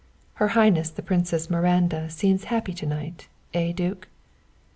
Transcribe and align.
"Her 0.41 0.47
Highness 0.57 0.89
the 0.89 1.03
Princess 1.03 1.47
Miranda 1.47 2.09
seems 2.09 2.45
happy 2.45 2.73
to 2.73 2.87
night, 2.87 3.27
eh, 3.53 3.71
duke?" 3.71 4.07